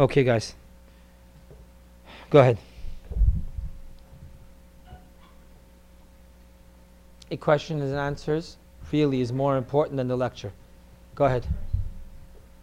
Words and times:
Okay, 0.00 0.22
guys. 0.22 0.54
Go 2.30 2.38
ahead. 2.38 2.58
A 7.30 7.36
question 7.36 7.82
and 7.82 7.94
answers 7.94 8.56
really 8.92 9.20
is 9.20 9.32
more 9.32 9.56
important 9.56 9.96
than 9.96 10.08
the 10.08 10.16
lecture. 10.16 10.52
Go 11.14 11.24
ahead. 11.24 11.44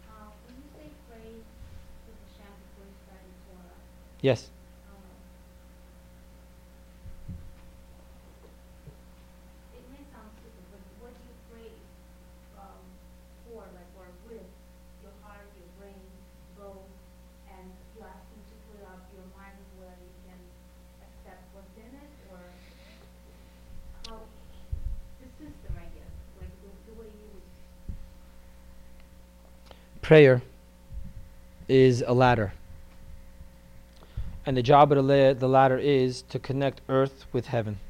Uh, 0.08 0.32
when 0.46 0.56
you 0.56 0.64
say 0.74 0.88
pray 1.12 1.28
to 1.28 2.10
Hashem 2.24 2.50
before 2.72 2.88
you 2.88 2.96
study 3.04 3.30
Torah, 3.46 3.78
Yes. 4.22 4.50
um, 4.90 4.98
it 9.76 9.84
may 9.92 10.02
sound 10.10 10.30
stupid, 10.40 10.64
but 10.72 10.82
what 11.04 11.12
do 11.14 11.20
you 11.20 11.36
pray 11.52 11.70
um, 12.58 12.82
for, 13.46 13.62
like, 13.76 13.90
or 14.00 14.08
with 14.26 14.48
your 15.04 15.14
heart, 15.22 15.46
your 15.54 15.70
brain, 15.78 16.02
both, 16.58 16.90
and 17.54 17.70
you 17.94 18.02
ask 18.02 18.26
him 18.34 18.42
to 18.50 18.56
put 18.74 18.82
up 18.90 18.98
your 19.14 19.22
mind 19.38 19.54
where 19.78 19.94
you 19.94 20.10
can 20.26 20.40
accept 21.06 21.46
what's 21.54 21.70
in 21.78 21.86
it, 21.94 22.10
or 22.34 22.42
how, 24.10 24.18
the 25.22 25.28
system, 25.38 25.72
I 25.78 25.86
guess, 25.94 26.14
like 26.40 26.50
the, 26.66 26.70
the 26.90 26.94
way 26.98 27.06
you 27.06 27.26
would 27.30 27.46
Prayer 30.06 30.40
is 31.66 32.04
a 32.06 32.14
ladder. 32.14 32.52
And 34.46 34.56
the 34.56 34.62
job 34.62 34.92
of 34.92 35.04
the, 35.04 35.48
ladder 35.48 35.78
is 35.78 36.22
to 36.28 36.38
connect 36.38 36.80
earth 36.88 37.24
with 37.32 37.48
heaven, 37.48 37.80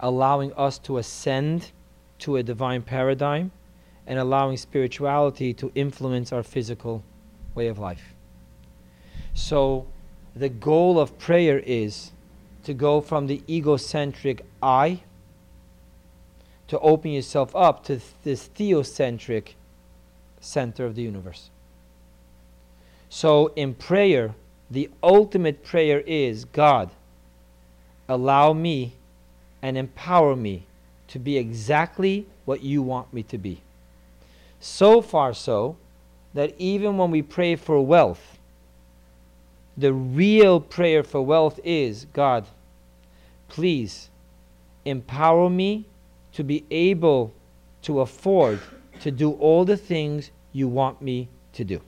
allowing 0.00 0.54
us 0.54 0.78
to 0.78 0.96
ascend 0.96 1.72
to 2.20 2.36
a 2.36 2.42
divine 2.42 2.80
paradigm 2.80 3.50
and 4.06 4.18
allowing 4.18 4.56
spirituality 4.56 5.52
to 5.52 5.70
influence 5.74 6.32
our 6.32 6.42
physical 6.42 7.02
way 7.54 7.66
of 7.66 7.78
life. 7.78 8.14
So, 9.34 9.84
the 10.34 10.48
goal 10.48 10.98
of 10.98 11.18
prayer 11.18 11.58
is 11.66 12.12
to 12.62 12.72
go 12.72 13.02
from 13.02 13.26
the 13.26 13.42
egocentric 13.46 14.46
I 14.62 15.02
to 16.68 16.78
open 16.78 17.10
yourself 17.10 17.54
up 17.54 17.84
to 17.84 18.00
this 18.22 18.48
theocentric 18.48 19.48
center 20.44 20.84
of 20.84 20.94
the 20.94 21.02
universe. 21.02 21.50
So, 23.08 23.52
in 23.54 23.74
prayer, 23.74 24.34
the 24.70 24.90
ultimate 25.02 25.64
prayer 25.64 26.00
is 26.00 26.44
God, 26.44 26.90
allow 28.08 28.52
me 28.52 28.94
and 29.62 29.78
empower 29.78 30.34
me 30.34 30.66
to 31.08 31.18
be 31.18 31.38
exactly 31.38 32.26
what 32.44 32.62
you 32.62 32.82
want 32.82 33.12
me 33.12 33.22
to 33.24 33.38
be. 33.38 33.60
So 34.60 35.00
far, 35.00 35.32
so 35.34 35.76
that 36.34 36.54
even 36.58 36.98
when 36.98 37.10
we 37.10 37.22
pray 37.22 37.56
for 37.56 37.80
wealth, 37.80 38.38
the 39.76 39.92
real 39.92 40.60
prayer 40.60 41.02
for 41.02 41.22
wealth 41.22 41.60
is 41.62 42.06
God, 42.12 42.46
please 43.48 44.08
empower 44.84 45.48
me 45.48 45.86
to 46.32 46.42
be 46.42 46.64
able 46.70 47.32
to 47.82 48.00
afford 48.00 48.60
to 49.00 49.10
do 49.10 49.32
all 49.32 49.64
the 49.64 49.76
things 49.76 50.30
you 50.54 50.66
want 50.66 51.02
me 51.02 51.28
to 51.52 51.64
do. 51.64 51.82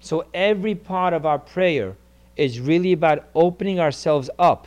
So 0.00 0.26
every 0.34 0.74
part 0.74 1.14
of 1.14 1.24
our 1.24 1.38
prayer 1.38 1.96
is 2.36 2.60
really 2.60 2.92
about 2.92 3.24
opening 3.34 3.80
ourselves 3.80 4.28
up 4.38 4.66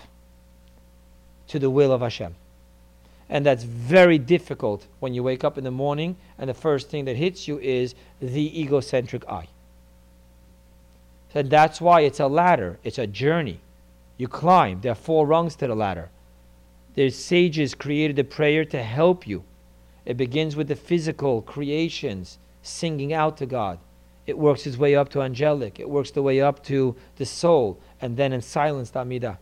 to 1.47 1.59
the 1.59 1.69
will 1.69 1.91
of 1.91 2.01
Hashem. 2.01 2.35
And 3.29 3.45
that's 3.45 3.63
very 3.63 4.17
difficult 4.17 4.87
when 4.99 5.13
you 5.13 5.23
wake 5.23 5.43
up 5.43 5.57
in 5.57 5.63
the 5.63 5.71
morning 5.71 6.17
and 6.37 6.49
the 6.49 6.53
first 6.53 6.89
thing 6.89 7.05
that 7.05 7.15
hits 7.15 7.47
you 7.47 7.59
is 7.59 7.95
the 8.19 8.61
egocentric 8.61 9.23
I. 9.29 9.47
And 11.33 11.49
that's 11.49 11.79
why 11.79 12.01
it's 12.01 12.19
a 12.19 12.27
ladder, 12.27 12.77
it's 12.83 12.97
a 12.97 13.07
journey. 13.07 13.59
You 14.17 14.27
climb, 14.27 14.81
there 14.81 14.91
are 14.91 14.95
four 14.95 15.25
rungs 15.25 15.55
to 15.55 15.67
the 15.67 15.75
ladder. 15.75 16.09
The 16.95 17.09
sages 17.09 17.73
created 17.73 18.17
the 18.17 18.25
prayer 18.25 18.65
to 18.65 18.83
help 18.83 19.25
you. 19.25 19.43
It 20.05 20.17
begins 20.17 20.55
with 20.55 20.67
the 20.67 20.75
physical 20.75 21.41
creations, 21.41 22.37
singing 22.63 23.13
out 23.13 23.37
to 23.37 23.45
God. 23.45 23.79
It 24.25 24.37
works 24.37 24.65
its 24.65 24.77
way 24.77 24.95
up 24.95 25.09
to 25.09 25.21
angelic. 25.21 25.79
It 25.79 25.89
works 25.89 26.11
the 26.11 26.21
way 26.21 26.41
up 26.41 26.63
to 26.65 26.95
the 27.17 27.25
soul, 27.25 27.79
and 27.99 28.17
then 28.17 28.33
in 28.33 28.41
silence, 28.41 28.89
the 28.89 28.99
Amidah. 28.99 29.37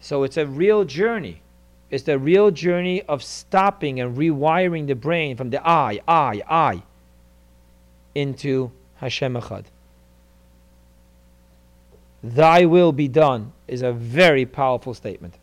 So 0.00 0.22
it's 0.22 0.36
a 0.36 0.46
real 0.46 0.84
journey. 0.84 1.42
It's 1.90 2.04
the 2.04 2.18
real 2.18 2.50
journey 2.50 3.02
of 3.02 3.22
stopping 3.22 4.00
and 4.00 4.16
rewiring 4.16 4.86
the 4.86 4.94
brain 4.94 5.36
from 5.36 5.50
the 5.50 5.66
I, 5.66 6.00
I, 6.06 6.42
I 6.48 6.82
into 8.14 8.70
Hashem 8.96 9.34
Echad. 9.34 9.64
Thy 12.22 12.64
will 12.64 12.92
be 12.92 13.08
done 13.08 13.52
is 13.66 13.82
a 13.82 13.92
very 13.92 14.44
powerful 14.44 14.94
statement. 14.94 15.34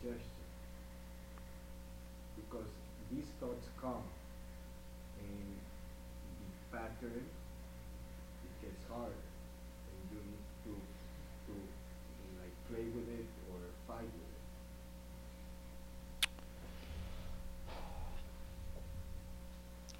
Suggestion? 0.00 0.30
Because 2.36 2.66
these 3.12 3.24
thoughts 3.40 3.66
come 3.80 4.02
in 5.20 5.56
the 6.40 6.76
pattern 6.76 7.24
it 8.44 8.54
gets 8.62 8.82
hard 8.90 9.12
and 9.12 9.98
you 10.10 10.18
need 10.24 10.44
to 10.64 10.72
to 11.46 11.52
like 12.40 12.54
play 12.68 12.84
with 12.84 13.08
it 13.08 13.26
or 13.50 13.58
fight 13.86 14.02
with 14.02 14.14
it. 14.14 14.42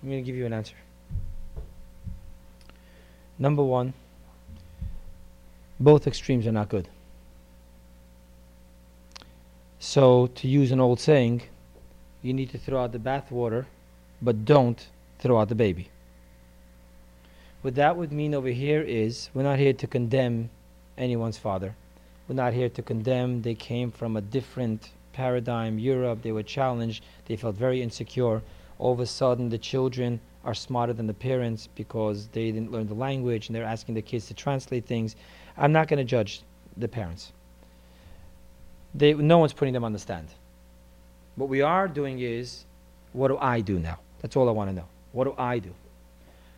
I'm 0.02 0.08
going 0.08 0.24
to 0.24 0.26
give 0.26 0.36
you 0.36 0.46
an 0.46 0.52
answer. 0.54 0.76
Number 3.38 3.62
one, 3.62 3.92
both 5.78 6.06
extremes 6.06 6.46
are 6.46 6.52
not 6.52 6.68
good. 6.68 6.88
So, 9.92 10.28
to 10.36 10.46
use 10.46 10.70
an 10.70 10.78
old 10.78 11.00
saying, 11.00 11.42
you 12.22 12.32
need 12.32 12.50
to 12.50 12.58
throw 12.58 12.80
out 12.80 12.92
the 12.92 13.00
bathwater, 13.00 13.66
but 14.22 14.44
don't 14.44 14.86
throw 15.18 15.40
out 15.40 15.48
the 15.48 15.56
baby. 15.56 15.88
What 17.62 17.74
that 17.74 17.96
would 17.96 18.12
mean 18.12 18.32
over 18.32 18.50
here 18.50 18.82
is 18.82 19.30
we're 19.34 19.42
not 19.42 19.58
here 19.58 19.72
to 19.72 19.86
condemn 19.88 20.50
anyone's 20.96 21.38
father. 21.38 21.74
We're 22.28 22.36
not 22.36 22.52
here 22.52 22.68
to 22.68 22.82
condemn. 22.82 23.42
They 23.42 23.56
came 23.56 23.90
from 23.90 24.16
a 24.16 24.20
different 24.20 24.90
paradigm, 25.12 25.80
Europe. 25.80 26.22
They 26.22 26.30
were 26.30 26.44
challenged. 26.44 27.02
They 27.24 27.34
felt 27.34 27.56
very 27.56 27.82
insecure 27.82 28.42
all 28.78 28.92
of 28.92 29.00
a 29.00 29.06
sudden 29.06 29.48
the 29.48 29.58
children 29.58 30.20
are 30.44 30.54
smarter 30.54 30.92
than 30.92 31.08
the 31.08 31.14
parents 31.14 31.68
because 31.74 32.28
they 32.28 32.52
didn't 32.52 32.70
learn 32.70 32.86
the 32.86 32.94
language 32.94 33.48
and 33.48 33.56
they're 33.56 33.64
asking 33.64 33.96
the 33.96 34.02
kids 34.02 34.28
to 34.28 34.34
translate 34.34 34.86
things. 34.86 35.16
I'm 35.56 35.72
not 35.72 35.88
going 35.88 35.98
to 35.98 36.04
judge 36.04 36.42
the 36.76 36.86
parents. 36.86 37.32
They, 38.94 39.14
no 39.14 39.38
one's 39.38 39.52
putting 39.52 39.74
them 39.74 39.84
on 39.84 39.92
the 39.92 39.98
stand. 39.98 40.28
What 41.36 41.48
we 41.48 41.62
are 41.62 41.88
doing 41.88 42.20
is, 42.20 42.64
what 43.12 43.28
do 43.28 43.38
I 43.38 43.60
do 43.60 43.78
now? 43.78 43.98
That's 44.20 44.36
all 44.36 44.48
I 44.48 44.52
want 44.52 44.70
to 44.70 44.76
know. 44.76 44.86
What 45.12 45.24
do 45.24 45.34
I 45.38 45.58
do? 45.58 45.74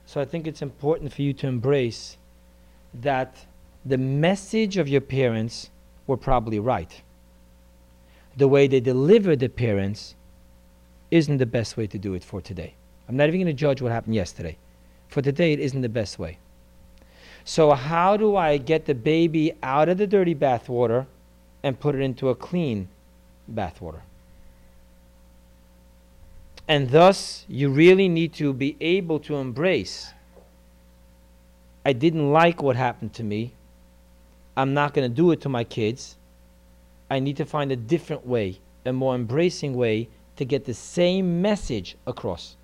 So 0.06 0.20
I 0.20 0.24
think 0.24 0.46
it's 0.46 0.62
important 0.62 1.12
for 1.12 1.22
you 1.22 1.32
to 1.34 1.46
embrace 1.46 2.16
that 2.94 3.46
the 3.84 3.98
message 3.98 4.76
of 4.76 4.88
your 4.88 5.00
parents 5.00 5.70
were 6.06 6.16
probably 6.16 6.58
right. 6.58 7.02
The 8.36 8.48
way 8.48 8.66
they 8.66 8.80
delivered 8.80 9.40
the 9.40 9.48
parents 9.48 10.14
isn't 11.10 11.38
the 11.38 11.46
best 11.46 11.76
way 11.76 11.86
to 11.86 11.98
do 11.98 12.14
it 12.14 12.24
for 12.24 12.40
today. 12.40 12.74
I'm 13.08 13.16
not 13.16 13.28
even 13.28 13.40
going 13.40 13.46
to 13.46 13.52
judge 13.52 13.82
what 13.82 13.92
happened 13.92 14.14
yesterday. 14.14 14.56
For 15.08 15.20
today, 15.20 15.52
it 15.52 15.60
isn't 15.60 15.82
the 15.82 15.88
best 15.88 16.18
way. 16.18 16.38
So, 17.44 17.72
how 17.72 18.16
do 18.16 18.36
I 18.36 18.56
get 18.56 18.86
the 18.86 18.94
baby 18.94 19.52
out 19.62 19.88
of 19.88 19.98
the 19.98 20.06
dirty 20.06 20.34
bathwater 20.34 21.06
and 21.62 21.78
put 21.78 21.94
it 21.94 22.00
into 22.00 22.28
a 22.28 22.34
clean 22.34 22.88
bathwater? 23.52 24.00
And 26.68 26.90
thus, 26.90 27.44
you 27.48 27.68
really 27.68 28.08
need 28.08 28.32
to 28.34 28.52
be 28.52 28.76
able 28.80 29.18
to 29.20 29.36
embrace 29.36 30.12
I 31.84 31.92
didn't 31.92 32.32
like 32.32 32.62
what 32.62 32.76
happened 32.76 33.12
to 33.14 33.24
me. 33.24 33.52
I'm 34.56 34.74
not 34.74 34.94
going 34.94 35.08
to 35.08 35.14
do 35.14 35.30
it 35.32 35.40
to 35.42 35.48
my 35.48 35.64
kids. 35.64 36.16
I 37.10 37.18
need 37.18 37.36
to 37.38 37.44
find 37.44 37.72
a 37.72 37.76
different 37.76 38.26
way, 38.26 38.60
a 38.84 38.92
more 38.92 39.14
embracing 39.14 39.74
way 39.74 40.08
to 40.36 40.44
get 40.44 40.64
the 40.64 40.74
same 40.74 41.42
message 41.42 41.96
across. 42.06 42.56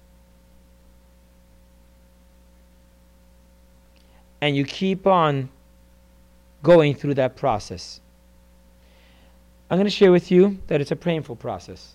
And 4.41 4.57
you 4.57 4.65
keep 4.65 5.07
on 5.07 5.49
going 6.63 6.95
through 6.95 7.15
that 7.15 7.35
process. 7.35 8.01
I'm 9.71 9.77
going 9.77 9.85
to 9.85 9.91
share 9.91 10.13
with 10.13 10.31
you 10.31 10.59
that 10.69 10.81
it's 10.81 10.91
a 10.91 10.97
painful 10.97 11.37
process. 11.37 11.95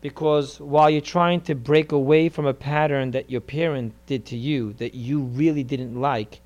Because 0.00 0.60
while 0.60 0.88
you're 0.88 1.00
trying 1.00 1.40
to 1.42 1.54
break 1.54 1.90
away 1.90 2.28
from 2.28 2.46
a 2.46 2.54
pattern 2.54 3.10
that 3.10 3.30
your 3.30 3.40
parent 3.40 3.92
did 4.06 4.24
to 4.26 4.36
you 4.36 4.72
that 4.74 4.94
you 4.94 5.22
really 5.22 5.64
didn't 5.64 6.00
like, 6.00 6.40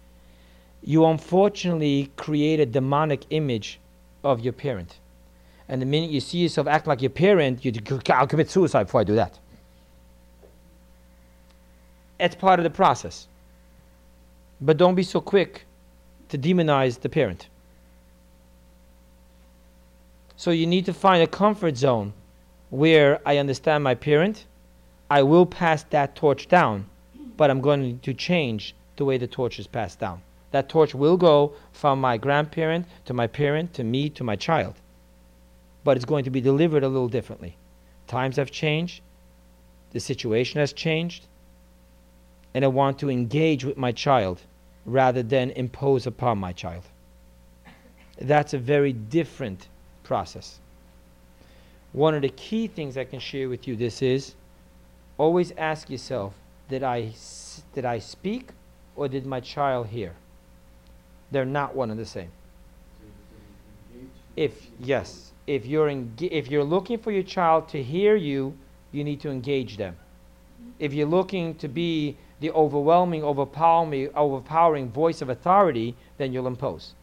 you 0.83 1.05
unfortunately 1.05 2.11
create 2.17 2.59
a 2.59 2.65
demonic 2.65 3.25
image 3.31 3.81
of 4.25 4.41
your 4.41 4.55
parent. 4.55 4.99
And 5.69 5.83
the 5.83 5.87
minute 5.87 6.11
you 6.11 6.21
see 6.21 6.39
yourself 6.39 6.67
act 6.67 6.87
like 6.87 7.03
your 7.03 7.11
parent, 7.11 7.65
you 7.65 7.73
I'll 8.09 8.27
commit 8.27 8.51
suicide 8.51 8.85
before 8.85 9.03
I 9.03 9.05
do 9.05 9.17
that. 9.17 9.39
It's 12.19 12.35
part 12.35 12.59
of 12.59 12.65
the 12.65 12.71
process. 12.71 13.29
But 14.61 14.79
don't 14.79 14.95
be 14.95 15.03
so 15.03 15.21
quick 15.21 15.65
to 16.31 16.39
demonize 16.39 17.01
the 17.01 17.09
parent. 17.09 17.49
So 20.43 20.51
you 20.51 20.67
need 20.67 20.87
to 20.87 20.95
find 20.95 21.23
a 21.23 21.27
comfort 21.27 21.77
zone 21.77 22.13
where 22.71 23.21
I 23.27 23.37
understand 23.37 23.85
my 23.85 23.95
parent. 23.95 24.37
I 25.19 25.23
will 25.23 25.47
pass 25.47 25.83
that 25.91 26.15
torch 26.15 26.49
down, 26.49 26.87
but 27.37 27.51
I'm 27.51 27.61
going 27.61 27.99
to 28.01 28.15
change 28.15 28.75
the 28.97 29.05
way 29.05 29.19
the 29.19 29.27
torch 29.27 29.59
is 29.59 29.67
passed 29.67 29.99
down. 29.99 30.23
That 30.53 30.69
torch 30.69 30.95
will 30.95 31.17
go 31.17 31.53
from 31.73 32.01
my 32.01 32.17
grandparent 32.17 32.87
to 33.07 33.13
my 33.13 33.27
parent 33.27 33.75
to 33.75 33.85
me 33.85 34.09
to 34.11 34.25
my 34.25 34.37
child 34.37 34.75
but 35.85 35.97
it's 35.97 36.05
going 36.05 36.25
to 36.25 36.31
be 36.31 36.41
delivered 36.41 36.83
a 36.83 36.89
little 36.89 37.09
differently. 37.09 37.57
Times 38.07 38.37
have 38.37 38.51
changed, 38.51 39.03
the 39.93 40.01
situation 40.01 40.61
has 40.61 40.73
changed, 40.73 41.27
and 42.55 42.65
I 42.65 42.69
want 42.69 42.99
to 42.99 43.11
engage 43.11 43.65
with 43.65 43.77
my 43.77 43.93
child 43.93 44.43
rather 44.85 45.23
than 45.23 45.51
impose 45.53 46.07
upon 46.07 46.39
my 46.39 46.53
child. 46.53 46.85
That's 48.21 48.55
a 48.55 48.59
very 48.59 48.93
different 48.93 49.69
process. 50.11 50.59
One 51.93 52.17
of 52.17 52.23
the 52.23 52.31
key 52.31 52.67
things 52.67 52.97
I 52.97 53.05
can 53.05 53.21
share 53.21 53.49
with 53.49 53.69
you 53.69 53.77
this 53.77 54.03
is 54.03 54.35
always 55.19 55.53
ask 55.57 55.89
yourself 55.89 56.35
did 56.69 56.83
I 56.83 57.13
did 57.75 57.85
I 57.85 58.01
speak 58.01 58.49
or 58.97 59.07
did 59.07 59.25
my 59.25 59.39
child 59.39 59.87
hear? 59.87 60.13
They're 61.31 61.53
not 61.61 61.77
one 61.77 61.93
and 61.93 62.01
the 62.01 62.11
same. 62.19 62.33
If 64.35 64.53
yes, 64.81 65.31
if 65.47 65.65
you're 65.65 65.89
if 66.21 66.51
you're 66.51 66.71
looking 66.75 66.99
for 66.99 67.13
your 67.13 67.23
child 67.37 67.69
to 67.69 67.81
hear 67.81 68.17
you, 68.17 68.55
you 68.91 69.05
need 69.05 69.21
to 69.21 69.31
engage 69.31 69.77
them. 69.77 69.95
If 70.81 70.93
you're 70.93 71.15
looking 71.19 71.55
to 71.63 71.69
be 71.69 72.17
the 72.41 72.51
overwhelming, 72.51 73.23
overpowering, 73.23 74.11
overpowering 74.17 74.91
voice 74.91 75.23
of 75.23 75.29
authority, 75.29 75.95
then 76.19 76.33
you'll 76.33 76.49
impose. 76.49 76.95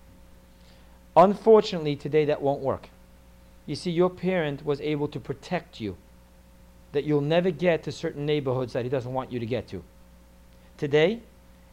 Unfortunately, 1.15 1.95
today 1.95 2.25
that 2.25 2.41
won't 2.41 2.61
work. 2.61 2.89
You 3.67 3.75
see, 3.75 3.91
your 3.91 4.09
parent 4.09 4.65
was 4.65 4.81
able 4.81 5.07
to 5.09 5.19
protect 5.19 5.79
you, 5.79 5.97
that 6.93 7.03
you'll 7.03 7.21
never 7.21 7.51
get 7.51 7.83
to 7.83 7.91
certain 7.91 8.25
neighborhoods 8.25 8.73
that 8.73 8.85
he 8.85 8.89
doesn't 8.89 9.13
want 9.13 9.31
you 9.31 9.39
to 9.39 9.45
get 9.45 9.67
to. 9.67 9.83
Today, 10.77 11.19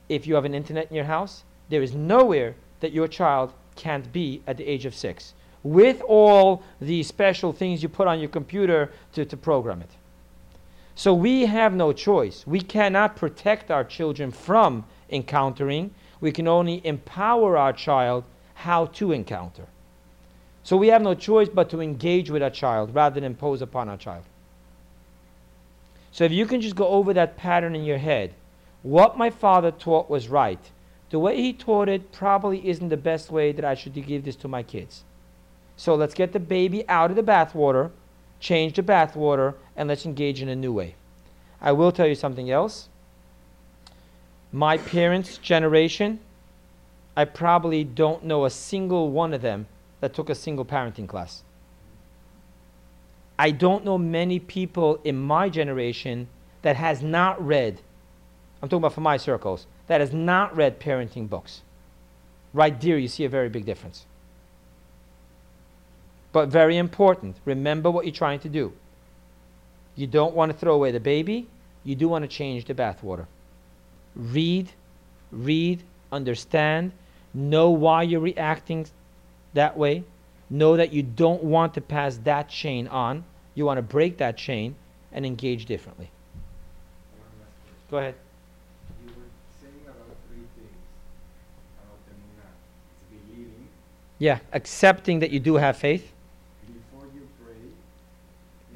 if 0.08 0.26
you 0.26 0.34
have 0.34 0.44
an 0.44 0.54
internet 0.54 0.90
in 0.90 0.96
your 0.96 1.04
house, 1.06 1.44
there 1.70 1.82
is 1.82 1.94
nowhere 1.94 2.56
that 2.80 2.92
your 2.92 3.08
child 3.08 3.52
can't 3.76 4.12
be 4.12 4.42
at 4.46 4.56
the 4.56 4.66
age 4.66 4.84
of 4.84 4.94
six 4.94 5.34
with 5.62 6.02
all 6.02 6.62
the 6.80 7.02
special 7.02 7.52
things 7.52 7.82
you 7.82 7.88
put 7.88 8.06
on 8.06 8.20
your 8.20 8.28
computer 8.28 8.92
to, 9.12 9.24
to 9.24 9.36
program 9.36 9.80
it. 9.80 9.90
So 10.94 11.14
we 11.14 11.46
have 11.46 11.74
no 11.74 11.92
choice. 11.92 12.46
We 12.46 12.60
cannot 12.60 13.16
protect 13.16 13.70
our 13.70 13.82
children 13.82 14.30
from 14.30 14.84
encountering. 15.10 15.92
We 16.20 16.32
can 16.32 16.46
only 16.46 16.86
empower 16.86 17.56
our 17.56 17.72
child 17.72 18.24
how 18.54 18.86
to 18.86 19.12
encounter. 19.12 19.66
So 20.64 20.78
we 20.78 20.88
have 20.88 21.02
no 21.02 21.14
choice 21.14 21.50
but 21.50 21.68
to 21.70 21.82
engage 21.82 22.30
with 22.30 22.42
our 22.42 22.50
child 22.50 22.94
rather 22.94 23.14
than 23.14 23.24
impose 23.24 23.60
upon 23.60 23.90
our 23.90 23.98
child. 23.98 24.24
So 26.10 26.24
if 26.24 26.32
you 26.32 26.46
can 26.46 26.62
just 26.62 26.74
go 26.74 26.88
over 26.88 27.12
that 27.12 27.36
pattern 27.36 27.76
in 27.76 27.84
your 27.84 27.98
head, 27.98 28.32
what 28.82 29.18
my 29.18 29.28
father 29.28 29.70
taught 29.70 30.08
was 30.08 30.28
right. 30.28 30.70
The 31.10 31.18
way 31.18 31.36
he 31.36 31.52
taught 31.52 31.88
it 31.88 32.12
probably 32.12 32.66
isn't 32.66 32.88
the 32.88 32.96
best 32.96 33.30
way 33.30 33.52
that 33.52 33.64
I 33.64 33.74
should 33.74 33.94
give 33.94 34.24
this 34.24 34.36
to 34.36 34.48
my 34.48 34.62
kids. 34.62 35.04
So 35.76 35.94
let's 35.94 36.14
get 36.14 36.32
the 36.32 36.40
baby 36.40 36.88
out 36.88 37.10
of 37.10 37.16
the 37.16 37.22
bathwater, 37.22 37.90
change 38.40 38.74
the 38.74 38.82
bathwater, 38.82 39.54
and 39.76 39.88
let's 39.88 40.06
engage 40.06 40.40
in 40.40 40.48
a 40.48 40.56
new 40.56 40.72
way. 40.72 40.94
I 41.60 41.72
will 41.72 41.92
tell 41.92 42.06
you 42.06 42.14
something 42.14 42.50
else. 42.50 42.88
My 44.50 44.78
parents' 44.78 45.36
generation, 45.36 46.20
I 47.16 47.26
probably 47.26 47.84
don't 47.84 48.24
know 48.24 48.44
a 48.44 48.50
single 48.50 49.10
one 49.10 49.34
of 49.34 49.42
them 49.42 49.66
that 50.04 50.12
took 50.12 50.28
a 50.28 50.34
single 50.34 50.66
parenting 50.66 51.08
class. 51.08 51.42
I 53.38 53.52
don't 53.52 53.86
know 53.86 53.96
many 53.96 54.38
people 54.38 55.00
in 55.02 55.16
my 55.18 55.48
generation 55.48 56.28
that 56.60 56.76
has 56.76 57.02
not 57.02 57.42
read, 57.42 57.80
I'm 58.60 58.68
talking 58.68 58.82
about 58.82 58.92
for 58.92 59.00
my 59.00 59.16
circles, 59.16 59.66
that 59.86 60.02
has 60.02 60.12
not 60.12 60.54
read 60.54 60.78
parenting 60.78 61.26
books. 61.26 61.62
Right 62.52 62.78
there, 62.78 62.98
you 62.98 63.08
see 63.08 63.24
a 63.24 63.30
very 63.30 63.48
big 63.48 63.64
difference. 63.64 64.04
But 66.32 66.50
very 66.50 66.76
important, 66.76 67.38
remember 67.46 67.90
what 67.90 68.04
you're 68.04 68.12
trying 68.12 68.40
to 68.40 68.50
do. 68.50 68.74
You 69.96 70.06
don't 70.06 70.34
want 70.34 70.52
to 70.52 70.58
throw 70.58 70.74
away 70.74 70.90
the 70.90 71.00
baby, 71.00 71.46
you 71.82 71.94
do 71.94 72.10
want 72.10 72.24
to 72.24 72.28
change 72.28 72.66
the 72.66 72.74
bathwater. 72.74 73.24
Read, 74.14 74.70
read, 75.32 75.82
understand, 76.12 76.92
know 77.32 77.70
why 77.70 78.02
you're 78.02 78.20
reacting 78.20 78.86
that 79.54 79.76
way, 79.76 80.04
know 80.50 80.76
that 80.76 80.92
you 80.92 81.02
don't 81.02 81.42
want 81.42 81.74
to 81.74 81.80
pass 81.80 82.18
that 82.24 82.48
chain 82.48 82.86
on, 82.88 83.24
you 83.54 83.64
want 83.64 83.78
to 83.78 83.82
break 83.82 84.18
that 84.18 84.36
chain 84.36 84.74
and 85.12 85.24
engage 85.24 85.66
differently. 85.66 86.10
Go 87.90 87.98
ahead. 87.98 88.14
You 89.02 89.10
were 89.10 89.14
saying 89.60 89.74
about 89.84 90.16
three 90.28 90.44
things 90.56 90.76
about 91.78 91.98
the 92.06 92.12
It's 93.12 93.26
believing. 93.26 93.68
Yeah, 94.18 94.38
accepting 94.52 95.20
that 95.20 95.30
you 95.30 95.40
do 95.40 95.54
have 95.54 95.76
faith. 95.76 96.12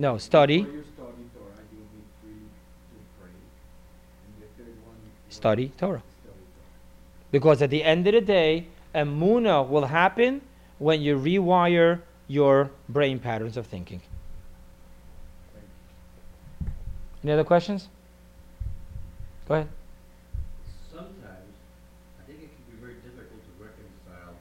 No, 0.01 0.17
study. 0.17 0.63
Before 0.63 0.77
you 0.77 0.85
study 0.95 1.25
Torah, 1.35 1.65
you 1.73 1.79
be 1.79 2.03
free 2.23 2.31
to 2.31 2.97
pray. 3.19 3.31
And 4.25 4.43
the 4.43 4.63
third 4.63 4.77
one, 4.87 4.97
study 5.29 5.73
Torah. 5.77 5.99
Study 5.99 6.03
Torah. 6.25 6.43
Because 7.33 7.63
at 7.63 7.71
the 7.71 7.83
end 7.83 8.07
of 8.07 8.15
the 8.15 8.21
day, 8.21 8.69
emuna 8.95 9.69
will 9.69 9.87
happen 9.87 10.41
when 10.79 11.03
you 11.03 11.19
rewire 11.19 12.01
your 12.29 12.71
brain 12.89 13.19
patterns 13.19 13.57
of 13.57 13.67
thinking. 13.67 14.01
Any 17.23 17.33
other 17.33 17.45
questions? 17.45 17.89
Go 19.49 19.55
ahead. 19.55 19.69
Sometimes, 20.93 21.51
I 22.21 22.23
think 22.29 22.45
it 22.45 22.51
can 22.53 22.65
be 22.71 22.79
very 22.79 22.95
difficult 23.03 23.43
to 23.43 23.53
reconcile 23.59 24.37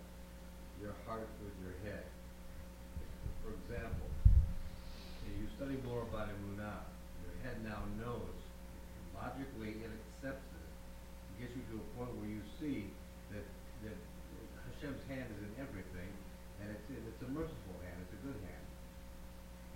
your 0.84 0.94
heart 1.08 1.26
with 1.42 1.56
your 1.64 1.74
head. 1.88 2.06
For 3.42 3.56
example, 3.56 4.06
you 5.26 5.48
study 5.58 5.80
more 5.88 6.04
about 6.06 6.30
Emunah, 6.30 6.86
your 7.26 7.36
head 7.42 7.58
now 7.66 7.82
knows, 7.98 8.36
logically 9.16 9.82
it 9.82 9.90
accepts 9.90 10.46
it. 10.54 10.70
It 11.34 11.48
gets 11.48 11.54
you 11.58 11.64
to 11.74 11.82
a 11.82 11.88
point 11.98 12.14
where 12.22 12.30
you 12.30 12.44
see 12.62 12.94
that, 13.34 13.48
that 13.90 13.98
Hashem's 14.70 15.02
hand 15.10 15.26
is 15.34 15.42
in 15.42 15.52
everything, 15.58 16.12
and 16.62 16.68
it's, 16.74 16.86
it's 16.90 17.22
a 17.24 17.32
merciful 17.32 17.76
hand, 17.86 17.98
it's 18.06 18.16
a 18.16 18.22
good 18.26 18.40
hand. 18.42 18.66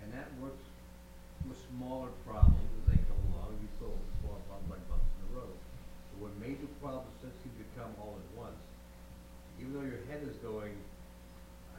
And 0.02 0.08
that 0.14 0.28
works 0.42 0.66
with 1.46 1.58
smaller 1.74 2.10
problems 2.26 2.58
as 2.82 2.84
they 2.94 2.98
come 3.06 3.20
along, 3.34 3.58
you 3.58 3.70
solve 3.78 3.98
small 4.22 4.38
problems 4.46 4.78
like 4.78 4.84
bumps 4.90 5.06
in 5.06 5.20
the 5.26 5.30
road. 5.38 5.56
But 6.14 6.18
when 6.28 6.34
major 6.38 6.68
problems 6.78 7.10
essentially 7.18 7.54
become 7.70 7.94
all 7.98 8.18
at 8.18 8.30
once, 8.34 8.62
even 9.58 9.74
though 9.74 9.86
your 9.86 10.02
head 10.10 10.22
is 10.26 10.38
going, 10.42 10.74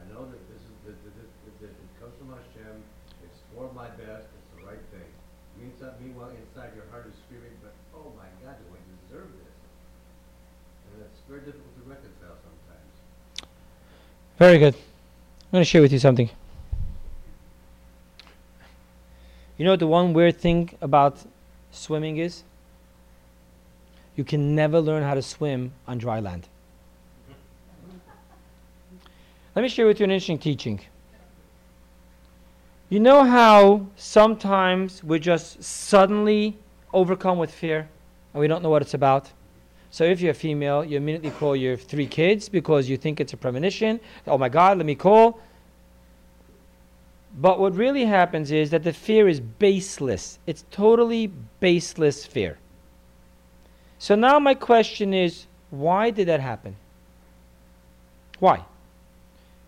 I 0.00 0.02
know 0.12 0.24
that 0.24 0.42
this 0.48 0.60
is, 0.60 0.76
that, 0.88 0.96
that, 1.04 1.14
that, 1.16 1.54
that 1.64 1.72
it 1.72 1.92
comes 2.00 2.14
from 2.20 2.32
Hashem, 2.32 2.76
it's 3.24 3.40
for 3.52 3.72
my 3.72 3.88
best, 3.96 4.28
it's 4.28 4.50
the 4.56 4.62
right 4.64 4.84
thing. 4.92 5.10
Meanwhile, 5.56 5.94
meanwhile, 6.00 6.32
inside 6.34 6.74
your 6.74 6.84
heart 6.90 7.06
is 7.06 7.14
screaming, 7.24 7.54
but 7.62 7.72
oh 7.94 8.10
my 8.18 8.26
God, 8.42 8.58
do 8.58 8.66
I 8.74 8.80
deserve 9.06 9.30
this? 9.30 9.56
And 10.92 11.02
it's 11.06 11.22
very 11.28 11.40
difficult 11.40 11.72
to 11.78 11.84
reconcile 11.86 12.36
sometimes. 12.42 12.92
Very 14.38 14.58
good. 14.58 14.74
I'm 15.54 15.58
going 15.58 15.64
to 15.64 15.70
share 15.70 15.82
with 15.82 15.92
you 15.92 16.00
something. 16.00 16.28
You 19.56 19.64
know 19.64 19.76
the 19.76 19.86
one 19.86 20.12
weird 20.12 20.36
thing 20.36 20.76
about 20.80 21.18
swimming 21.70 22.16
is? 22.16 22.42
you 24.16 24.24
can 24.24 24.54
never 24.54 24.80
learn 24.80 25.02
how 25.02 25.14
to 25.14 25.22
swim 25.22 25.72
on 25.86 25.98
dry 25.98 26.20
land. 26.20 26.48
Let 29.54 29.62
me 29.62 29.68
share 29.68 29.86
with 29.86 30.00
you 30.00 30.04
an 30.04 30.10
interesting 30.10 30.38
teaching. 30.38 30.80
You 32.88 33.00
know 33.00 33.24
how 33.24 33.86
sometimes 33.96 35.02
we're 35.02 35.18
just 35.18 35.62
suddenly 35.62 36.56
overcome 36.92 37.38
with 37.38 37.52
fear 37.52 37.88
and 38.32 38.40
we 38.40 38.46
don't 38.46 38.62
know 38.62 38.70
what 38.70 38.82
it's 38.82 38.94
about? 38.94 39.30
So 39.94 40.02
if 40.02 40.20
you're 40.20 40.32
a 40.32 40.34
female, 40.34 40.84
you 40.84 40.96
immediately 40.96 41.30
call 41.30 41.54
your 41.54 41.76
three 41.76 42.08
kids 42.08 42.48
because 42.48 42.88
you 42.88 42.96
think 42.96 43.20
it's 43.20 43.32
a 43.32 43.36
premonition. 43.36 44.00
Oh 44.26 44.36
my 44.36 44.48
God, 44.48 44.76
let 44.76 44.86
me 44.86 44.96
call. 44.96 45.38
But 47.38 47.60
what 47.60 47.76
really 47.76 48.04
happens 48.04 48.50
is 48.50 48.70
that 48.70 48.82
the 48.82 48.92
fear 48.92 49.28
is 49.28 49.38
baseless. 49.38 50.40
It's 50.48 50.64
totally 50.72 51.30
baseless 51.60 52.26
fear. 52.26 52.58
So 54.00 54.16
now 54.16 54.40
my 54.40 54.54
question 54.54 55.14
is 55.14 55.46
why 55.70 56.10
did 56.10 56.26
that 56.26 56.40
happen? 56.40 56.74
Why? 58.40 58.64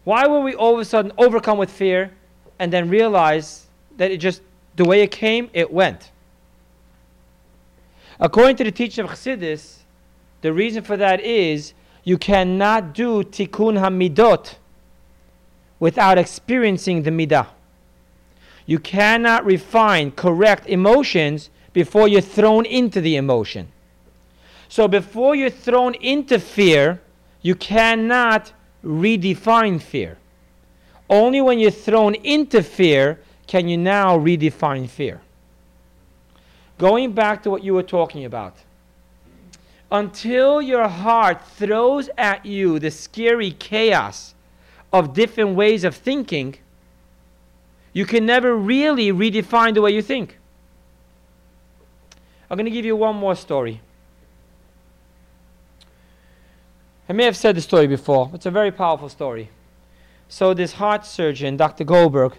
Why 0.02 0.26
were 0.26 0.40
we 0.40 0.56
all 0.56 0.74
of 0.74 0.80
a 0.80 0.84
sudden 0.84 1.12
overcome 1.18 1.56
with 1.56 1.70
fear 1.70 2.10
and 2.58 2.72
then 2.72 2.88
realize 2.88 3.68
that 3.96 4.10
it 4.10 4.16
just, 4.16 4.42
the 4.74 4.84
way 4.84 5.02
it 5.02 5.12
came, 5.12 5.50
it 5.52 5.72
went? 5.72 6.10
According 8.18 8.56
to 8.56 8.64
the 8.64 8.72
teaching 8.72 9.04
of 9.04 9.10
Chassidus, 9.12 9.84
the 10.46 10.52
reason 10.52 10.84
for 10.84 10.96
that 10.96 11.20
is 11.22 11.74
you 12.04 12.16
cannot 12.16 12.94
do 12.94 13.24
tikkun 13.24 13.80
hamidot 13.80 14.54
without 15.80 16.18
experiencing 16.18 17.02
the 17.02 17.10
midah. 17.10 17.48
You 18.64 18.78
cannot 18.78 19.44
refine 19.44 20.12
correct 20.12 20.68
emotions 20.68 21.50
before 21.72 22.06
you're 22.06 22.20
thrown 22.20 22.64
into 22.64 23.00
the 23.00 23.16
emotion. 23.16 23.72
So 24.68 24.86
before 24.86 25.34
you're 25.34 25.50
thrown 25.50 25.94
into 25.94 26.38
fear, 26.38 27.02
you 27.42 27.56
cannot 27.56 28.52
redefine 28.84 29.82
fear. 29.82 30.16
Only 31.10 31.40
when 31.40 31.58
you're 31.58 31.72
thrown 31.72 32.14
into 32.14 32.62
fear 32.62 33.18
can 33.48 33.66
you 33.66 33.78
now 33.78 34.16
redefine 34.16 34.88
fear. 34.88 35.20
Going 36.78 37.14
back 37.14 37.42
to 37.42 37.50
what 37.50 37.64
you 37.64 37.74
were 37.74 37.82
talking 37.82 38.24
about. 38.24 38.54
Until 39.90 40.60
your 40.60 40.88
heart 40.88 41.46
throws 41.46 42.10
at 42.18 42.44
you 42.44 42.78
the 42.78 42.90
scary 42.90 43.52
chaos 43.52 44.34
of 44.92 45.14
different 45.14 45.54
ways 45.54 45.84
of 45.84 45.94
thinking, 45.94 46.56
you 47.92 48.04
can 48.04 48.26
never 48.26 48.56
really 48.56 49.12
redefine 49.12 49.74
the 49.74 49.82
way 49.82 49.90
you 49.92 50.02
think. 50.02 50.38
I'm 52.50 52.56
going 52.56 52.66
to 52.66 52.70
give 52.70 52.84
you 52.84 52.96
one 52.96 53.16
more 53.16 53.34
story. 53.34 53.80
I 57.08 57.12
may 57.12 57.24
have 57.24 57.36
said 57.36 57.56
the 57.56 57.60
story 57.60 57.86
before. 57.86 58.30
It's 58.34 58.46
a 58.46 58.50
very 58.50 58.72
powerful 58.72 59.08
story. 59.08 59.50
So, 60.28 60.54
this 60.54 60.72
heart 60.74 61.06
surgeon, 61.06 61.56
Dr. 61.56 61.84
Goldberg, 61.84 62.36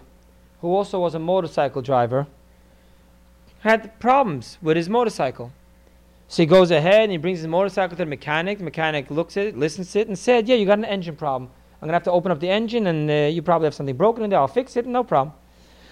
who 0.60 0.74
also 0.74 1.00
was 1.00 1.14
a 1.14 1.18
motorcycle 1.18 1.80
driver, 1.80 2.26
had 3.60 3.98
problems 3.98 4.58
with 4.60 4.76
his 4.76 4.88
motorcycle. 4.88 5.52
So 6.28 6.42
he 6.42 6.46
goes 6.46 6.70
ahead 6.70 7.04
and 7.04 7.12
he 7.12 7.16
brings 7.16 7.38
his 7.38 7.48
motorcycle 7.48 7.96
to 7.96 8.04
the 8.04 8.06
mechanic. 8.06 8.58
The 8.58 8.64
mechanic 8.64 9.10
looks 9.10 9.38
at 9.38 9.46
it, 9.46 9.56
listens 9.56 9.90
to 9.92 10.00
it, 10.00 10.08
and 10.08 10.18
said, 10.18 10.46
Yeah, 10.46 10.56
you 10.56 10.66
got 10.66 10.78
an 10.78 10.84
engine 10.84 11.16
problem. 11.16 11.50
I'm 11.80 11.86
going 11.86 11.92
to 11.92 11.94
have 11.94 12.02
to 12.04 12.12
open 12.12 12.30
up 12.30 12.38
the 12.38 12.50
engine, 12.50 12.86
and 12.86 13.10
uh, 13.10 13.14
you 13.34 13.40
probably 13.40 13.66
have 13.66 13.74
something 13.74 13.96
broken 13.96 14.24
in 14.24 14.30
there. 14.30 14.38
I'll 14.38 14.46
fix 14.46 14.76
it, 14.76 14.86
no 14.86 15.02
problem. 15.02 15.34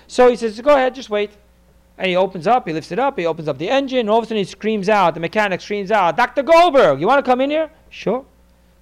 So 0.06 0.28
he 0.28 0.36
says, 0.36 0.60
Go 0.60 0.74
ahead, 0.74 0.94
just 0.94 1.08
wait. 1.08 1.30
And 1.96 2.08
he 2.08 2.16
opens 2.16 2.46
up, 2.46 2.66
he 2.68 2.74
lifts 2.74 2.92
it 2.92 2.98
up, 2.98 3.18
he 3.18 3.24
opens 3.24 3.48
up 3.48 3.56
the 3.56 3.70
engine, 3.70 4.00
and 4.00 4.10
all 4.10 4.18
of 4.18 4.24
a 4.24 4.26
sudden 4.26 4.36
he 4.36 4.44
screams 4.44 4.90
out, 4.90 5.14
the 5.14 5.20
mechanic 5.20 5.62
screams 5.62 5.90
out, 5.90 6.18
Dr. 6.18 6.42
Goldberg, 6.42 7.00
you 7.00 7.06
want 7.06 7.24
to 7.24 7.28
come 7.28 7.40
in 7.40 7.48
here? 7.48 7.70
Sure. 7.88 8.22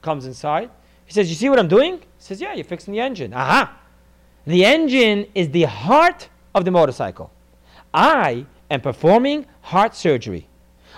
Comes 0.02 0.26
inside. 0.26 0.70
He 1.06 1.12
says, 1.12 1.28
You 1.28 1.36
see 1.36 1.48
what 1.48 1.60
I'm 1.60 1.68
doing? 1.68 1.98
He 1.98 2.04
says, 2.18 2.40
Yeah, 2.40 2.54
you're 2.54 2.64
fixing 2.64 2.92
the 2.92 3.00
engine. 3.00 3.32
Aha! 3.32 3.78
The 4.44 4.64
engine 4.64 5.26
is 5.36 5.50
the 5.50 5.62
heart 5.64 6.28
of 6.54 6.64
the 6.64 6.72
motorcycle. 6.72 7.30
I 7.92 8.46
am 8.70 8.80
performing 8.80 9.46
heart 9.62 9.94
surgery. 9.94 10.48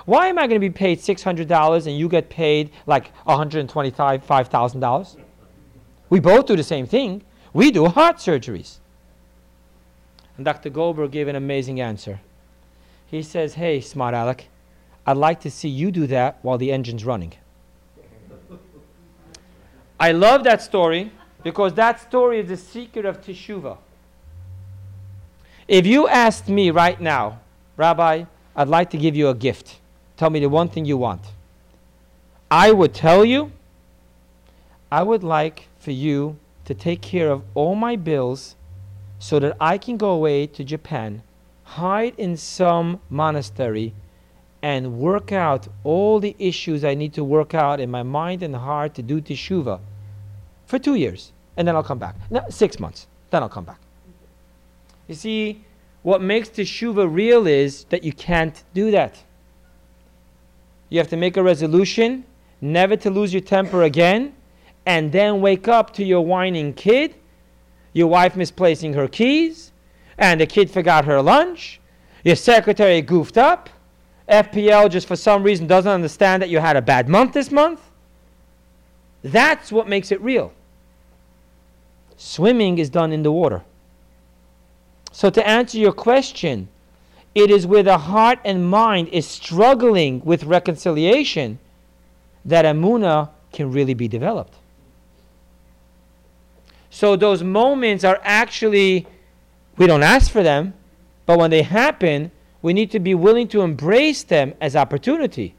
Why 0.07 0.29
am 0.29 0.39
I 0.39 0.47
going 0.47 0.61
to 0.61 0.67
be 0.67 0.71
paid 0.71 1.01
$600 1.01 1.87
and 1.87 1.99
you 1.99 2.09
get 2.09 2.31
paid 2.31 2.71
like 2.87 3.13
$125,000? 3.27 5.17
We 6.09 6.21
both 6.21 6.47
do 6.47 6.55
the 6.57 6.63
same 6.63 6.87
thing. 6.87 7.23
We 7.53 7.73
do 7.73 7.87
heart 7.87 8.19
surgeries. 8.19 8.79
And 10.37 10.45
Dr. 10.45 10.71
Goldberg 10.71 11.11
gave 11.11 11.27
an 11.27 11.35
amazing 11.35 11.81
answer. 11.81 12.21
He 13.07 13.23
says, 13.23 13.55
Hey, 13.55 13.81
smart 13.81 14.15
Alec, 14.15 14.49
I'd 15.05 15.17
like 15.17 15.41
to 15.41 15.51
see 15.51 15.69
you 15.69 15.91
do 15.91 16.07
that 16.07 16.39
while 16.43 16.59
the 16.59 16.71
engine's 16.71 17.05
running. 17.05 17.33
I 19.99 20.13
love 20.13 20.45
that 20.45 20.63
story 20.63 21.11
because 21.43 21.75
that 21.75 22.01
story 22.01 22.41
is 22.41 22.49
the 22.49 22.57
secret 22.57 23.07
of 23.07 23.23
Teshuvah. 23.23 23.79
If 25.67 25.87
you 25.87 26.07
asked 26.07 26.49
me 26.49 26.71
right 26.71 27.01
now, 27.01 27.41
Rabbi, 27.77 28.25
I'd 28.55 28.69
like 28.69 28.91
to 28.91 28.99
give 28.99 29.17
you 29.17 29.29
a 29.29 29.35
gift. 29.35 29.81
Tell 30.17 30.31
me 30.31 30.41
the 30.41 30.49
one 30.49 30.69
thing 30.69 30.85
you 30.85 30.97
want. 30.97 31.23
I 32.51 32.73
would 32.73 32.95
tell 32.95 33.25
you, 33.25 33.53
I 34.91 35.03
would 35.03 35.23
like 35.23 35.69
for 35.79 35.91
you 35.91 36.39
to 36.65 36.75
take 36.75 37.03
care 37.03 37.31
of 37.31 37.43
all 37.55 37.75
my 37.75 37.97
bills 37.97 38.57
so 39.19 39.39
that 39.39 39.57
I 39.61 39.79
can 39.79 39.97
go 39.97 40.11
away 40.11 40.47
to 40.47 40.65
Japan, 40.65 41.23
hide 41.65 42.15
in 42.17 42.37
some 42.37 43.01
monastery, 43.11 43.95
and 44.63 44.99
work 44.99 45.33
out 45.33 45.69
all 45.85 46.19
the 46.19 46.35
issues 46.39 46.85
I 46.85 46.95
need 46.95 47.13
to 47.15 47.25
work 47.25 47.55
out 47.55 47.81
in 47.81 47.91
my 47.91 48.03
mind 48.03 48.43
and 48.43 48.57
heart 48.57 48.95
to 48.95 49.03
do 49.03 49.21
teshuva 49.21 49.81
for 50.67 50.79
two 50.79 50.95
years. 50.95 51.33
And 51.57 51.67
then 51.67 51.77
I'll 51.77 51.83
come 51.83 51.99
back. 51.99 52.17
No, 52.31 52.45
six 52.51 52.79
months. 52.79 53.07
Then 53.31 53.43
I'll 53.43 53.49
come 53.49 53.65
back. 53.65 53.81
You 55.09 55.15
see, 55.15 55.65
what 56.03 56.21
makes 56.21 56.49
teshuva 56.49 57.13
real 57.13 57.47
is 57.47 57.85
that 57.85 58.03
you 58.05 58.13
can't 58.13 58.63
do 58.75 58.91
that. 58.91 59.23
You 60.89 60.99
have 60.99 61.09
to 61.09 61.17
make 61.17 61.37
a 61.37 61.43
resolution 61.43 62.25
never 62.61 62.97
to 62.97 63.11
lose 63.11 63.33
your 63.33 63.43
temper 63.43 63.83
again, 63.83 64.35
and 64.87 65.13
then 65.13 65.41
wake 65.41 65.69
up 65.69 65.93
to 65.95 66.05
your 66.05 66.25
whining 66.25 66.73
kid, 66.73 67.15
your 67.93 68.07
wife 68.07 68.37
misplacing 68.37 68.93
her 68.95 69.09
keys, 69.09 69.73
and 70.19 70.41
the 70.41 70.47
kid 70.47 70.71
forgot 70.71 71.05
her 71.05 71.21
lunch, 71.21 71.81
your 72.25 72.37
secretary 72.37 73.03
goofed 73.03 73.37
up, 73.37 73.69
FPL 74.29 74.91
just 74.91 75.07
for 75.07 75.17
some 75.17 75.43
reason 75.43 75.67
doesn't 75.67 75.91
understand 75.91 76.43
that 76.43 76.49
you 76.49 76.59
had 76.59 76.77
a 76.77 76.83
bad 76.83 77.09
month 77.09 77.33
this 77.33 77.51
month. 77.51 77.81
That's 79.23 79.71
what 79.71 79.89
makes 79.89 80.11
it 80.11 80.21
real. 80.21 80.53
Swimming 82.17 82.79
is 82.79 82.91
done 82.91 83.13
in 83.13 83.23
the 83.23 83.31
water. 83.31 83.63
So, 85.13 85.31
to 85.31 85.47
answer 85.47 85.79
your 85.79 85.93
question, 85.93 86.69
it 87.37 87.51
is 87.51 87.67
where 87.67 87.83
the 87.83 87.99
heart 87.99 88.39
and 88.47 88.67
mind 88.67 89.09
is 89.09 89.27
struggling 89.27 90.23
with 90.25 90.45
reconciliation 90.45 91.59
that 92.47 92.65
Emuna 92.65 93.29
can 93.53 93.71
really 93.71 93.93
be 93.93 94.09
developed. 94.09 94.55
So 96.89 97.15
those 97.15 97.43
moments 97.43 98.05
are 98.05 98.19
actually, 98.23 99.07
we 99.77 99.87
don't 99.87 100.03
ask 100.03 100.33
for 100.33 100.43
them, 100.43 100.73
but 101.27 101.39
when 101.39 101.51
they 101.51 101.61
happen, 101.61 102.31
we 102.63 102.73
need 102.73 102.91
to 102.93 103.01
be 103.01 103.15
willing 103.15 103.49
to 103.49 103.61
embrace 103.61 104.23
them 104.23 104.55
as 104.59 104.75
opportunity. 104.75 105.55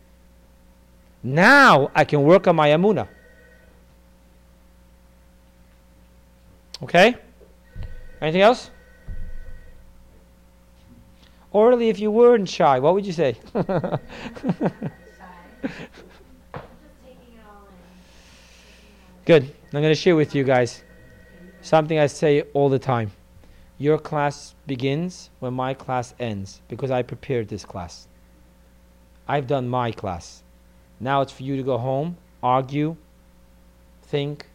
Now 1.22 1.92
I 1.94 2.06
can 2.06 2.24
work 2.24 2.48
on 2.48 2.56
my 2.56 2.70
Emuna. 2.70 3.08
Okay? 6.82 7.16
Anything 8.20 8.42
else? 8.42 8.72
Orally, 11.58 11.90
if 11.90 12.00
you 12.00 12.12
weren't 12.12 12.48
shy, 12.48 12.78
what 12.78 12.94
would 12.94 13.04
you 13.04 13.12
say? 13.12 13.32
Just 13.56 13.66
taking 13.66 14.00
it 17.34 17.42
all 17.50 17.66
in. 17.66 18.60
Good. 19.26 19.56
I'm 19.74 19.82
going 19.82 19.86
to 19.86 19.96
share 19.96 20.16
with 20.16 20.36
you 20.36 20.44
guys 20.44 20.84
something 21.64 21.98
I 21.98 22.06
say 22.06 22.44
all 22.54 22.70
the 22.70 22.78
time. 22.78 23.12
Your 23.80 23.98
class 23.98 24.54
begins 24.68 25.32
when 25.40 25.56
my 25.56 25.74
class 25.74 26.14
ends 26.20 26.62
because 26.68 26.92
I 26.92 27.02
prepared 27.02 27.48
this 27.48 27.66
class. 27.66 28.08
I've 29.28 29.48
done 29.48 29.68
my 29.68 29.92
class. 29.92 30.44
Now 31.00 31.22
it's 31.22 31.32
for 31.32 31.42
you 31.42 31.58
to 31.58 31.64
go 31.64 31.80
home, 31.80 32.18
argue, 32.44 32.96
think, 34.04 34.46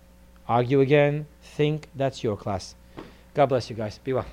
argue 0.47 0.81
again, 0.81 1.27
think. 1.43 1.89
That's 1.97 2.23
your 2.23 2.37
class. 2.37 2.77
God 3.35 3.47
bless 3.47 3.69
you 3.71 3.75
guys. 3.75 3.99
Be 3.99 4.13
well. 4.13 4.27